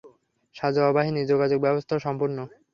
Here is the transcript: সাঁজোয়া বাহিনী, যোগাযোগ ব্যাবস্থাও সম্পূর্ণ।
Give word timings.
সাঁজোয়া 0.55 0.91
বাহিনী, 0.91 1.21
যোগাযোগ 1.31 1.59
ব্যাবস্থাও 1.61 1.99
সম্পূর্ণ। 1.99 2.37